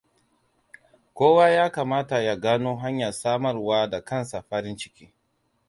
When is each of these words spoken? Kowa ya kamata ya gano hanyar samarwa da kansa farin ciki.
Kowa 1.13 1.49
ya 1.49 1.65
kamata 1.69 2.17
ya 2.21 2.35
gano 2.35 2.75
hanyar 2.75 3.13
samarwa 3.13 3.87
da 3.87 4.01
kansa 4.01 4.41
farin 4.41 4.77
ciki. 4.77 5.09